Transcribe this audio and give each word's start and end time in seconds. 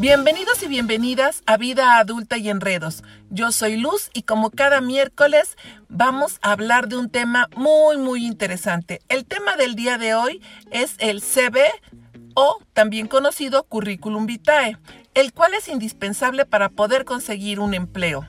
Bienvenidos 0.00 0.62
y 0.62 0.66
bienvenidas 0.66 1.42
a 1.44 1.58
Vida 1.58 1.98
Adulta 1.98 2.38
y 2.38 2.48
Enredos. 2.48 3.04
Yo 3.28 3.52
soy 3.52 3.76
Luz 3.76 4.08
y 4.14 4.22
como 4.22 4.48
cada 4.48 4.80
miércoles 4.80 5.58
vamos 5.90 6.38
a 6.40 6.52
hablar 6.52 6.88
de 6.88 6.96
un 6.96 7.10
tema 7.10 7.50
muy 7.54 7.98
muy 7.98 8.24
interesante. 8.24 9.02
El 9.10 9.26
tema 9.26 9.58
del 9.58 9.74
día 9.74 9.98
de 9.98 10.14
hoy 10.14 10.40
es 10.70 10.94
el 11.00 11.20
CV 11.20 11.68
o 12.32 12.62
también 12.72 13.08
conocido 13.08 13.64
currículum 13.64 14.24
vitae, 14.24 14.78
el 15.12 15.34
cual 15.34 15.52
es 15.52 15.68
indispensable 15.68 16.46
para 16.46 16.70
poder 16.70 17.04
conseguir 17.04 17.60
un 17.60 17.74
empleo. 17.74 18.26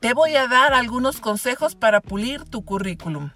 Te 0.00 0.14
voy 0.14 0.36
a 0.36 0.48
dar 0.48 0.72
algunos 0.72 1.20
consejos 1.20 1.74
para 1.74 2.00
pulir 2.00 2.44
tu 2.44 2.64
currículum 2.64 3.28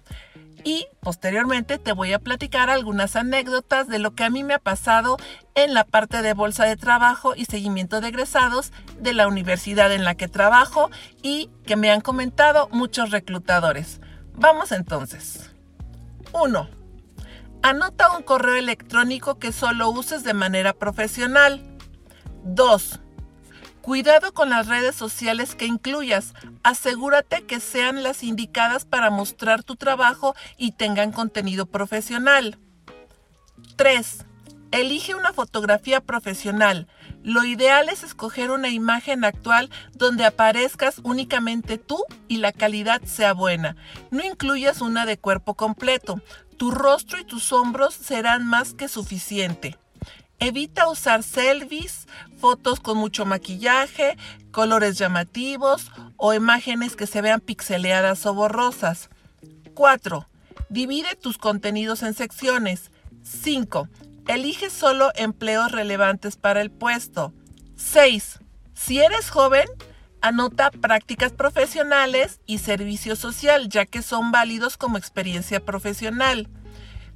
y 0.67 0.85
posteriormente 0.99 1.77
te 1.77 1.93
voy 1.93 2.11
a 2.11 2.19
platicar 2.19 2.69
algunas 2.69 3.15
anécdotas 3.15 3.87
de 3.87 3.99
lo 3.99 4.15
que 4.15 4.25
a 4.25 4.29
mí 4.29 4.43
me 4.43 4.53
ha 4.53 4.59
pasado 4.59 5.15
en 5.55 5.73
la 5.73 5.85
parte 5.85 6.21
de 6.21 6.33
bolsa 6.33 6.65
de 6.65 6.75
trabajo 6.75 7.35
y 7.37 7.45
seguimiento 7.45 8.01
de 8.01 8.09
egresados 8.09 8.73
de 8.99 9.13
la 9.13 9.29
universidad 9.29 9.93
en 9.93 10.03
la 10.03 10.15
que 10.15 10.27
trabajo 10.27 10.91
y 11.21 11.49
que 11.65 11.77
me 11.77 11.89
han 11.89 12.01
comentado 12.01 12.67
muchos 12.73 13.11
reclutadores. 13.11 14.01
Vamos 14.33 14.73
entonces. 14.73 15.51
1. 16.33 16.69
Anota 17.63 18.17
un 18.17 18.23
correo 18.23 18.57
electrónico 18.57 19.39
que 19.39 19.53
solo 19.53 19.89
uses 19.89 20.25
de 20.25 20.33
manera 20.33 20.73
profesional. 20.73 21.63
2. 22.43 22.99
Cuidado 23.87 24.33
con 24.33 24.49
las 24.49 24.67
redes 24.67 24.97
sociales 24.97 25.55
que 25.55 25.65
incluyas. 25.65 26.33
Asegúrate 26.61 27.45
que 27.45 27.61
sean 27.61 28.03
las 28.03 28.21
indicadas 28.21 28.83
para 28.83 29.09
mostrar 29.09 29.63
tu 29.63 29.77
trabajo 29.77 30.35
y 30.57 30.73
tengan 30.73 31.13
contenido 31.13 31.65
profesional. 31.67 32.59
3. 33.77 34.25
Elige 34.71 35.15
una 35.15 35.31
fotografía 35.31 36.01
profesional. 36.01 36.89
Lo 37.23 37.45
ideal 37.45 37.87
es 37.87 38.03
escoger 38.03 38.51
una 38.51 38.67
imagen 38.67 39.23
actual 39.23 39.69
donde 39.93 40.25
aparezcas 40.25 40.99
únicamente 41.03 41.77
tú 41.77 42.03
y 42.27 42.39
la 42.39 42.51
calidad 42.51 43.01
sea 43.03 43.31
buena. 43.31 43.77
No 44.11 44.21
incluyas 44.21 44.81
una 44.81 45.05
de 45.05 45.17
cuerpo 45.17 45.53
completo. 45.53 46.19
Tu 46.57 46.71
rostro 46.71 47.19
y 47.19 47.23
tus 47.23 47.53
hombros 47.53 47.93
serán 47.93 48.45
más 48.45 48.73
que 48.73 48.89
suficiente. 48.89 49.77
Evita 50.39 50.87
usar 50.87 51.23
selfies, 51.23 52.07
fotos 52.37 52.79
con 52.79 52.97
mucho 52.97 53.25
maquillaje, 53.25 54.17
colores 54.51 54.97
llamativos 54.97 55.91
o 56.15 56.33
imágenes 56.33 56.95
que 56.95 57.07
se 57.07 57.21
vean 57.21 57.39
pixeleadas 57.39 58.25
o 58.27 58.35
borrosas. 58.35 59.09
4. 59.73 60.27
Divide 60.69 61.15
tus 61.15 61.39
contenidos 61.39 62.03
en 62.03 62.13
secciones. 62.13 62.91
5. 63.23 63.89
Elige 64.27 64.69
solo 64.69 65.11
empleos 65.15 65.71
relevantes 65.71 66.35
para 66.35 66.61
el 66.61 66.69
puesto. 66.69 67.33
6. 67.75 68.39
Si 68.75 68.99
eres 68.99 69.31
joven, 69.31 69.65
anota 70.21 70.69
prácticas 70.69 71.31
profesionales 71.31 72.41
y 72.45 72.59
servicio 72.59 73.15
social, 73.15 73.69
ya 73.69 73.87
que 73.87 74.03
son 74.03 74.31
válidos 74.31 74.77
como 74.77 74.97
experiencia 74.97 75.59
profesional. 75.59 76.47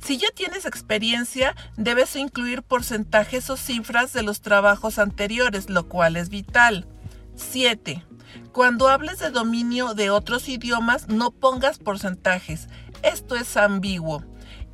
Si 0.04 0.18
ya 0.18 0.30
tienes 0.34 0.66
experiencia, 0.66 1.56
debes 1.78 2.16
incluir 2.16 2.64
porcentajes 2.64 3.50
o 3.50 3.58
cifras 3.58 4.14
de 4.14 4.24
los 4.24 4.42
trabajos 4.42 4.98
anteriores, 4.98 5.70
lo 5.70 5.88
cual 5.88 6.18
es 6.18 6.30
vital. 6.30 6.88
7. 7.36 8.04
Cuando 8.52 8.90
hables 8.90 9.20
de 9.20 9.30
dominio 9.30 9.94
de 9.94 10.10
otros 10.10 10.50
idiomas, 10.50 11.08
no 11.08 11.32
pongas 11.32 11.78
porcentajes. 11.78 12.68
Esto 13.04 13.36
es 13.36 13.56
ambiguo. 13.58 14.24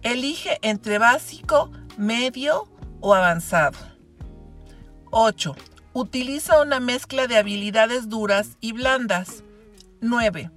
Elige 0.02 0.60
entre 0.62 0.98
básico, 0.98 1.72
medio 1.98 2.70
o 3.02 3.14
avanzado. 3.14 3.78
8. 5.12 5.56
Utiliza 5.94 6.62
una 6.62 6.80
mezcla 6.80 7.28
de 7.28 7.38
habilidades 7.38 8.08
duras 8.08 8.58
y 8.62 8.72
blandas. 8.72 9.44
9. 10.00 10.52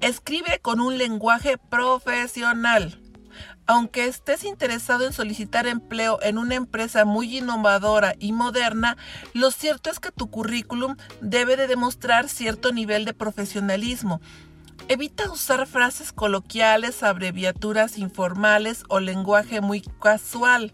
Escribe 0.00 0.58
con 0.60 0.80
un 0.80 0.96
lenguaje 0.96 1.58
profesional. 1.58 2.98
Aunque 3.68 4.06
estés 4.06 4.44
interesado 4.44 5.04
en 5.06 5.12
solicitar 5.12 5.66
empleo 5.66 6.20
en 6.22 6.38
una 6.38 6.54
empresa 6.54 7.04
muy 7.04 7.38
innovadora 7.38 8.14
y 8.20 8.32
moderna, 8.32 8.96
lo 9.34 9.50
cierto 9.50 9.90
es 9.90 9.98
que 9.98 10.12
tu 10.12 10.30
currículum 10.30 10.96
debe 11.20 11.56
de 11.56 11.66
demostrar 11.66 12.28
cierto 12.28 12.72
nivel 12.72 13.04
de 13.04 13.12
profesionalismo. 13.12 14.20
Evita 14.86 15.28
usar 15.32 15.66
frases 15.66 16.12
coloquiales, 16.12 17.02
abreviaturas 17.02 17.98
informales 17.98 18.84
o 18.88 19.00
lenguaje 19.00 19.60
muy 19.60 19.80
casual. 20.00 20.72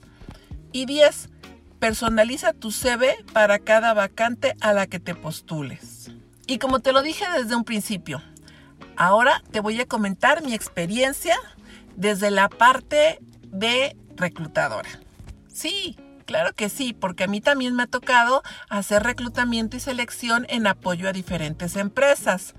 Y 0.71 0.85
10. 0.85 1.31
Personaliza 1.79 2.53
tu 2.53 2.73
CV 2.73 3.25
para 3.33 3.59
cada 3.59 3.95
vacante 3.95 4.55
a 4.61 4.75
la 4.75 4.87
que 4.87 5.01
te 5.01 5.15
postules. 5.15 6.11
Y 6.47 6.59
como 6.59 6.81
te 6.81 6.93
lo 6.93 7.01
dije 7.01 7.25
desde 7.39 7.57
un 7.57 7.65
principio, 7.65 8.21
ahora 8.97 9.43
te 9.51 9.61
voy 9.61 9.81
a 9.81 9.89
comentar 9.89 10.45
mi 10.45 10.53
experiencia 10.53 11.39
desde 11.97 12.31
la 12.31 12.49
parte 12.49 13.19
de 13.47 13.97
reclutadora. 14.17 14.89
Sí, 15.49 15.97
claro 16.25 16.55
que 16.55 16.69
sí, 16.69 16.93
porque 16.93 17.25
a 17.25 17.27
mí 17.27 17.41
también 17.41 17.75
me 17.75 17.85
ha 17.85 17.87
tocado 17.87 18.43
hacer 18.69 19.03
reclutamiento 19.03 19.77
y 19.77 19.81
selección 19.81 20.47
en 20.49 20.67
apoyo 20.67 21.09
a 21.09 21.13
diferentes 21.13 21.77
empresas. 21.77 22.55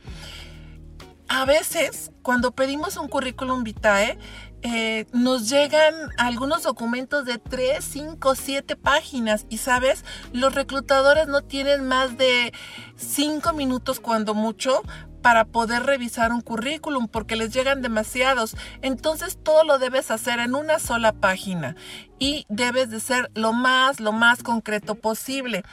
A 1.28 1.46
veces, 1.46 2.12
cuando 2.22 2.52
pedimos 2.52 2.98
un 2.98 3.08
currículum 3.08 3.64
vitae, 3.64 4.20
eh, 4.62 5.08
nos 5.12 5.50
llegan 5.50 5.94
algunos 6.18 6.64
documentos 6.64 7.26
de 7.26 7.38
3, 7.38 7.84
5, 7.84 8.36
7 8.36 8.76
páginas 8.78 9.46
y 9.50 9.58
sabes, 9.58 10.06
los 10.32 10.56
reclutadores 10.56 11.28
no 11.28 11.42
tienen 11.42 11.86
más 11.86 12.18
de 12.18 12.54
5 12.96 13.52
minutos 13.54 14.00
cuando 14.00 14.34
mucho 14.34 14.82
para 15.24 15.46
poder 15.46 15.84
revisar 15.84 16.32
un 16.32 16.42
currículum 16.42 17.08
porque 17.08 17.36
les 17.36 17.52
llegan 17.52 17.82
demasiados. 17.82 18.56
Entonces 18.84 19.40
todo 19.42 19.64
lo 19.64 19.80
debes 19.80 20.12
hacer 20.12 20.40
en 20.40 20.54
una 20.54 20.78
sola 20.78 21.14
página 21.14 21.76
y 22.20 22.46
debes 22.50 22.92
de 22.92 23.00
ser 23.00 23.32
lo 23.34 23.54
más, 23.54 24.00
lo 24.00 24.12
más 24.12 24.44
concreto 24.44 24.94
posible. 24.96 25.64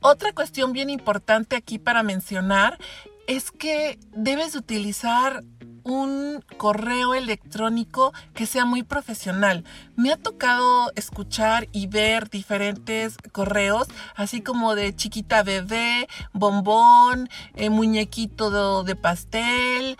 Otra 0.00 0.32
cuestión 0.32 0.72
bien 0.72 0.90
importante 0.90 1.56
aquí 1.56 1.78
para 1.78 2.02
mencionar 2.02 2.78
es 3.26 3.50
que 3.50 3.98
debes 4.12 4.54
utilizar 4.56 5.42
un 5.86 6.44
correo 6.56 7.14
electrónico 7.14 8.12
que 8.34 8.44
sea 8.44 8.64
muy 8.64 8.82
profesional. 8.82 9.64
Me 9.94 10.12
ha 10.12 10.16
tocado 10.16 10.90
escuchar 10.96 11.68
y 11.70 11.86
ver 11.86 12.28
diferentes 12.28 13.16
correos, 13.30 13.86
así 14.16 14.42
como 14.42 14.74
de 14.74 14.94
chiquita 14.96 15.44
bebé, 15.44 16.08
bombón, 16.32 17.28
eh, 17.54 17.70
muñequito 17.70 18.50
de, 18.82 18.88
de 18.88 18.96
pastel, 18.96 19.96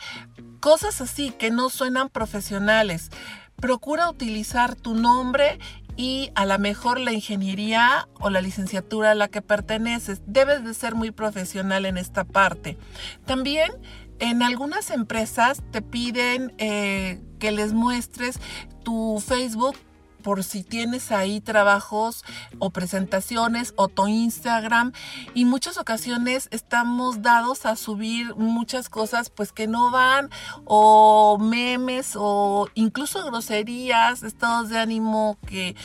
cosas 0.59 1.01
así 1.01 1.31
que 1.31 1.53
no 1.53 1.71
suenan 1.71 2.09
profesionales. 2.09 3.11
Procura 3.55 4.11
utilizar 4.11 4.75
tu 4.75 4.95
nombre 4.95 5.61
y 5.97 6.31
a 6.35 6.47
lo 6.47 6.59
mejor 6.59 7.01
la 7.01 7.13
ingeniería 7.13 8.09
o 8.21 8.31
la 8.31 8.41
licenciatura 8.41 9.13
a 9.13 9.15
la 9.15 9.29
que 9.29 9.43
perteneces. 9.43 10.21
Debes 10.27 10.65
de 10.65 10.75
ser 10.75 10.95
muy 10.95 11.11
profesional 11.11 11.87
en 11.87 11.97
esta 11.97 12.25
parte. 12.25 12.77
También 13.25 13.73
en 14.19 14.43
algunas 14.43 14.91
empresas 14.91 15.63
te 15.71 15.83
piden 15.83 16.53
eh, 16.59 17.21
que 17.39 17.53
les 17.53 17.73
muestres 17.73 18.39
tu 18.85 19.23
Facebook 19.27 19.77
por 20.27 20.43
si 20.43 20.65
tienes 20.65 21.13
ahí 21.13 21.41
trabajos 21.41 22.25
o 22.59 22.71
presentaciones 22.71 23.73
o 23.77 23.87
tu 23.87 24.09
Instagram 24.09 24.91
y 25.35 25.45
muchas 25.45 25.79
ocasiones 25.79 26.49
estamos 26.51 27.23
dados 27.23 27.65
a 27.65 27.77
subir 27.77 28.35
muchas 28.35 28.89
cosas 28.89 29.31
pues 29.31 29.53
que 29.53 29.69
no 29.69 29.93
van 29.93 30.29
o 30.65 31.39
memes 31.39 32.15
o 32.17 32.67
incluso 32.75 33.25
groserías, 33.25 34.25
estados 34.25 34.69
de 34.69 34.79
ánimo 34.79 35.39
que, 35.47 35.77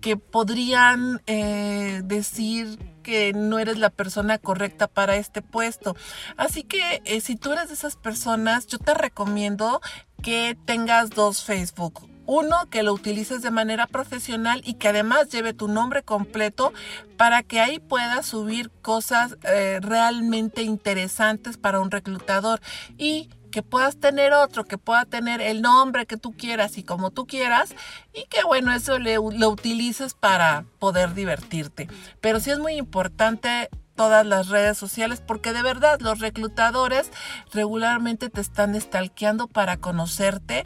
que 0.00 0.16
podrían 0.16 1.22
eh, 1.28 2.02
decir 2.04 2.80
que 3.04 3.32
no 3.32 3.60
eres 3.60 3.78
la 3.78 3.90
persona 3.90 4.38
correcta 4.38 4.88
para 4.88 5.14
este 5.14 5.40
puesto. 5.40 5.94
Así 6.36 6.64
que 6.64 7.00
eh, 7.04 7.20
si 7.20 7.36
tú 7.36 7.52
eres 7.52 7.68
de 7.68 7.74
esas 7.74 7.94
personas, 7.94 8.66
yo 8.66 8.78
te 8.78 8.92
recomiendo 8.92 9.80
que 10.20 10.58
tengas 10.64 11.10
dos 11.10 11.44
Facebook. 11.44 12.12
Uno, 12.26 12.68
que 12.70 12.82
lo 12.82 12.92
utilices 12.92 13.42
de 13.42 13.50
manera 13.50 13.86
profesional 13.86 14.62
y 14.64 14.74
que 14.74 14.88
además 14.88 15.28
lleve 15.28 15.52
tu 15.52 15.68
nombre 15.68 16.02
completo 16.02 16.72
para 17.16 17.42
que 17.42 17.60
ahí 17.60 17.78
puedas 17.78 18.26
subir 18.26 18.70
cosas 18.82 19.36
eh, 19.42 19.78
realmente 19.82 20.62
interesantes 20.62 21.56
para 21.56 21.80
un 21.80 21.90
reclutador. 21.90 22.60
Y 22.98 23.28
que 23.50 23.62
puedas 23.62 23.98
tener 23.98 24.32
otro, 24.32 24.64
que 24.64 24.78
pueda 24.78 25.04
tener 25.04 25.40
el 25.40 25.62
nombre 25.62 26.06
que 26.06 26.16
tú 26.16 26.32
quieras 26.32 26.76
y 26.76 26.82
como 26.82 27.12
tú 27.12 27.24
quieras, 27.24 27.72
y 28.12 28.24
que 28.24 28.42
bueno, 28.42 28.72
eso 28.72 28.98
lo 28.98 29.48
utilices 29.48 30.14
para 30.14 30.64
poder 30.80 31.14
divertirte. 31.14 31.86
Pero 32.20 32.40
sí 32.40 32.50
es 32.50 32.58
muy 32.58 32.72
importante 32.72 33.70
todas 33.94 34.26
las 34.26 34.48
redes 34.48 34.76
sociales 34.76 35.22
porque 35.24 35.52
de 35.52 35.62
verdad 35.62 36.00
los 36.00 36.18
reclutadores 36.18 37.10
regularmente 37.52 38.28
te 38.28 38.40
están 38.40 38.78
stalkeando 38.80 39.46
para 39.46 39.76
conocerte 39.76 40.64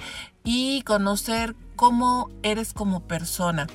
y 0.50 0.80
conocer 0.80 1.54
cómo 1.76 2.30
eres 2.42 2.72
como 2.72 3.06
persona. 3.06 3.66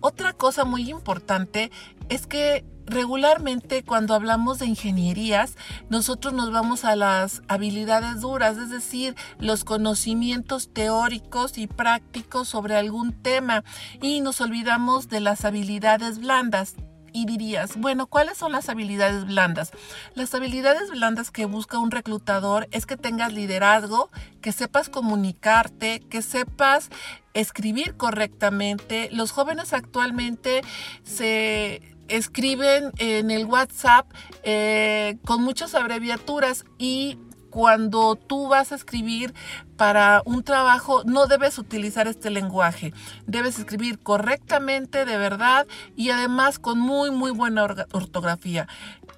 Otra 0.00 0.34
cosa 0.34 0.66
muy 0.66 0.90
importante 0.90 1.70
es 2.10 2.26
que 2.26 2.62
regularmente 2.84 3.84
cuando 3.84 4.12
hablamos 4.12 4.58
de 4.58 4.66
ingenierías, 4.66 5.56
nosotros 5.88 6.34
nos 6.34 6.52
vamos 6.52 6.84
a 6.84 6.94
las 6.94 7.40
habilidades 7.48 8.20
duras, 8.20 8.58
es 8.58 8.68
decir, 8.68 9.14
los 9.38 9.64
conocimientos 9.64 10.68
teóricos 10.74 11.56
y 11.56 11.68
prácticos 11.68 12.48
sobre 12.48 12.76
algún 12.76 13.14
tema 13.22 13.64
y 14.02 14.20
nos 14.20 14.42
olvidamos 14.42 15.08
de 15.08 15.20
las 15.20 15.46
habilidades 15.46 16.18
blandas 16.18 16.74
y 17.14 17.26
dirías, 17.26 17.76
bueno, 17.76 18.08
¿cuáles 18.08 18.36
son 18.36 18.52
las 18.52 18.68
habilidades 18.68 19.24
blandas? 19.24 19.70
Las 20.14 20.34
habilidades 20.34 20.90
blandas 20.90 21.30
que 21.30 21.46
busca 21.46 21.78
un 21.78 21.92
reclutador 21.92 22.68
es 22.72 22.86
que 22.86 22.96
tengas 22.96 23.32
liderazgo, 23.32 24.10
que 24.42 24.50
sepas 24.50 24.88
comunicarte, 24.88 26.00
que 26.10 26.20
sepas 26.22 26.90
escribir 27.32 27.96
correctamente. 27.96 29.08
Los 29.12 29.30
jóvenes 29.30 29.72
actualmente 29.72 30.62
se 31.04 31.80
escriben 32.08 32.90
en 32.98 33.30
el 33.30 33.46
WhatsApp 33.46 34.10
eh, 34.42 35.16
con 35.24 35.42
muchas 35.42 35.76
abreviaturas 35.76 36.64
y 36.78 37.16
cuando 37.54 38.16
tú 38.16 38.48
vas 38.48 38.72
a 38.72 38.74
escribir 38.74 39.32
para 39.76 40.22
un 40.24 40.42
trabajo 40.42 41.04
no 41.04 41.28
debes 41.28 41.56
utilizar 41.56 42.08
este 42.08 42.28
lenguaje. 42.28 42.92
Debes 43.28 43.60
escribir 43.60 44.00
correctamente, 44.00 45.04
de 45.04 45.16
verdad, 45.16 45.68
y 45.94 46.10
además 46.10 46.58
con 46.58 46.80
muy, 46.80 47.12
muy 47.12 47.30
buena 47.30 47.62
ortografía 47.92 48.66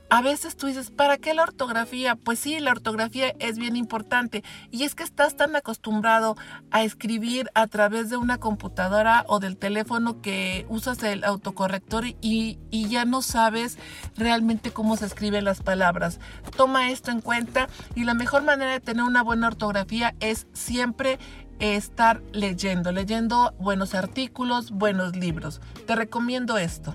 a 0.09 0.23
veces 0.23 0.57
tú 0.57 0.67
dices, 0.67 0.91
¿para 0.91 1.19
qué 1.19 1.35
la 1.35 1.43
ortografía? 1.43 2.17
Pues 2.17 2.39
sí, 2.39 2.61
la 2.61 2.71
ortografía 2.71 3.35
es 3.39 3.59
bien 3.59 3.77
importante. 3.77 4.45
Y 4.71 4.85
es 4.85 4.95
que 4.95 5.03
estás 5.03 5.37
tan 5.37 5.57
acostumbrado 5.57 6.37
a 6.71 6.83
escribir 6.83 7.51
a 7.55 7.67
través 7.67 8.11
de 8.11 8.17
una 8.17 8.39
computadora 8.39 9.25
o 9.29 9.41
del 9.41 9.57
teléfono 9.57 10.23
que 10.23 10.67
usas 10.69 11.03
el 11.03 11.25
autocorrector 11.25 12.07
y, 12.21 12.59
y 12.71 12.89
ya 12.89 13.05
no 13.05 13.23
sabes 13.23 13.79
realmente 14.17 14.71
cómo 14.71 14.97
se 14.97 15.07
escriben 15.07 15.45
las 15.45 15.63
palabras. 15.63 16.21
Toma 16.57 16.91
esto 16.91 17.11
en 17.11 17.21
cuenta 17.21 17.69
y 17.95 18.05
la 18.05 18.15
mejor 18.15 18.43
manera 18.43 18.73
de 18.73 18.81
tener 18.81 19.03
una 19.03 19.23
buena 19.23 19.49
ortografía 19.49 20.15
es 20.21 20.47
siempre 20.53 21.19
estar 21.59 22.23
leyendo, 22.33 22.93
leyendo 22.93 23.55
buenos 23.59 23.95
artículos, 23.95 24.71
buenos 24.71 25.17
libros. 25.17 25.61
Te 25.87 25.97
recomiendo 25.97 26.59
esto. 26.59 26.95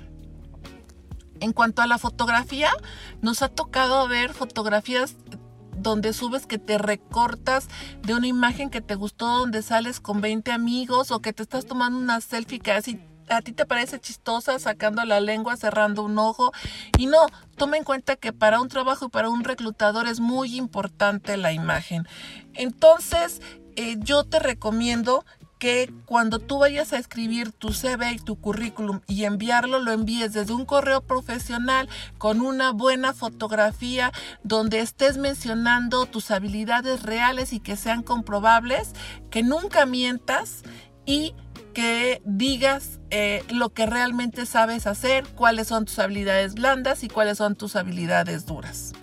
En 1.41 1.53
cuanto 1.53 1.81
a 1.81 1.88
la 1.88 1.97
fotografía, 1.97 2.71
nos 3.21 3.41
ha 3.41 3.49
tocado 3.49 4.07
ver 4.07 4.33
fotografías 4.33 5.15
donde 5.75 6.13
subes 6.13 6.45
que 6.45 6.59
te 6.59 6.77
recortas 6.77 7.67
de 8.03 8.13
una 8.13 8.27
imagen 8.27 8.69
que 8.69 8.81
te 8.81 8.95
gustó, 8.95 9.39
donde 9.39 9.61
sales 9.61 9.99
con 9.99 10.21
20 10.21 10.51
amigos 10.51 11.11
o 11.11 11.21
que 11.21 11.33
te 11.33 11.43
estás 11.43 11.65
tomando 11.65 11.97
una 11.97 12.21
selfie 12.21 12.59
que 12.59 12.71
así 12.71 12.99
a 13.29 13.41
ti 13.41 13.53
te 13.53 13.65
parece 13.65 13.99
chistosa 13.99 14.59
sacando 14.59 15.03
la 15.05 15.19
lengua, 15.19 15.55
cerrando 15.57 16.03
un 16.03 16.17
ojo. 16.19 16.51
Y 16.97 17.07
no, 17.07 17.25
toma 17.55 17.77
en 17.77 17.83
cuenta 17.83 18.15
que 18.15 18.33
para 18.33 18.61
un 18.61 18.67
trabajo 18.67 19.05
y 19.05 19.09
para 19.09 19.29
un 19.29 19.43
reclutador 19.43 20.07
es 20.07 20.19
muy 20.19 20.57
importante 20.57 21.38
la 21.38 21.53
imagen. 21.53 22.07
Entonces, 22.53 23.41
eh, 23.75 23.95
yo 23.99 24.25
te 24.25 24.39
recomiendo 24.39 25.25
que 25.62 25.94
cuando 26.08 26.40
tú 26.40 26.58
vayas 26.58 26.92
a 26.92 26.98
escribir 26.98 27.52
tu 27.52 27.72
CV 27.72 28.13
y 28.13 28.18
tu 28.18 28.36
currículum 28.36 29.02
y 29.06 29.25
enviarlo, 29.25 29.78
lo 29.78 29.92
envíes 29.92 30.34
desde 30.34 30.56
un 30.56 30.66
correo 30.66 31.02
profesional 31.02 31.88
con 32.18 32.42
una 32.42 32.72
buena 32.72 33.13
fotografía 33.13 34.12
donde 34.44 34.80
estés 34.80 35.19
mencionando 35.19 36.08
tus 36.08 36.31
habilidades 36.31 37.04
reales 37.04 37.54
y 37.54 37.60
que 37.60 37.75
sean 37.75 38.02
comprobables, 38.02 38.94
que 39.30 39.44
nunca 39.44 39.86
mientas 39.86 40.63
y 41.06 41.36
que 41.75 42.24
digas 42.25 43.00
eh, 43.12 43.44
lo 43.52 43.69
que 43.69 43.86
realmente 43.86 44.48
sabes 44.48 44.88
hacer, 44.88 45.28
cuáles 45.36 45.68
son 45.68 45.86
tus 45.86 46.00
habilidades 46.00 46.56
blandas 46.56 47.04
y 47.04 47.08
cuáles 47.08 47.38
son 47.38 47.56
tus 47.56 47.75
habilidades 47.75 48.48
duras. 48.48 48.94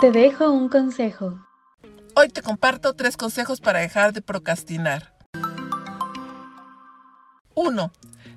Te 0.00 0.12
dejo 0.12 0.52
un 0.52 0.68
consejo. 0.68 1.44
Hoy 2.14 2.28
te 2.28 2.40
comparto 2.40 2.94
tres 2.94 3.16
consejos 3.16 3.60
para 3.60 3.80
dejar 3.80 4.12
de 4.12 4.22
procrastinar. 4.22 5.12
1. 7.56 7.92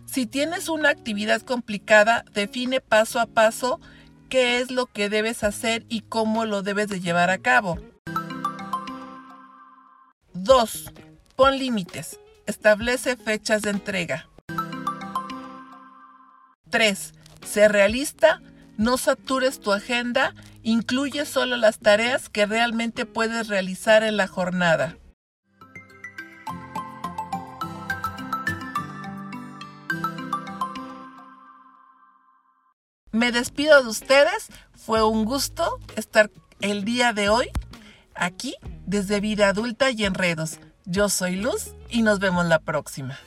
Si 0.08 0.26
tienes 0.26 0.70
una 0.70 0.90
actividad 0.90 1.40
complicada, 1.44 2.26
define 2.34 2.82
paso 2.82 3.20
a 3.20 3.28
paso 3.28 3.80
qué 4.28 4.60
es 4.60 4.72
lo 4.72 4.88
que 4.88 5.08
debes 5.08 5.44
hacer 5.44 5.86
y 5.88 6.02
cómo 6.02 6.46
lo 6.46 6.64
debes 6.64 6.88
de 6.88 7.00
llevar 7.00 7.30
a 7.30 7.38
cabo. 7.38 7.78
2. 10.34 10.94
Pon 11.36 11.60
límites. 11.60 12.20
Establece 12.48 13.18
fechas 13.18 13.62
de 13.62 13.70
entrega. 13.70 14.28
3. 16.72 17.14
Sé 17.46 17.68
realista, 17.68 18.42
no 18.82 18.98
satures 18.98 19.60
tu 19.60 19.72
agenda 19.72 20.34
Incluye 20.64 21.26
solo 21.26 21.58
las 21.58 21.80
tareas 21.80 22.30
que 22.30 22.46
realmente 22.46 23.06
puedes 23.06 23.48
realizar 23.48 24.04
en 24.04 24.16
la 24.16 24.28
jornada. 24.28 24.96
Me 33.12 33.32
despido 33.32 33.82
de 33.82 33.90
ustedes. 33.90 34.48
Fue 34.76 35.04
un 35.04 35.26
gusto 35.26 35.80
estar 35.96 36.30
el 36.60 36.86
día 36.86 37.12
de 37.14 37.30
hoy 37.30 37.50
aquí 38.14 38.56
desde 38.86 39.20
Vida 39.20 39.50
Adulta 39.50 39.90
y 39.90 40.06
Enredos. 40.06 40.60
Yo 40.86 41.10
soy 41.10 41.36
Luz 41.36 41.76
y 41.90 42.04
nos 42.04 42.20
vemos 42.20 42.46
la 42.46 42.60
próxima. 42.60 43.20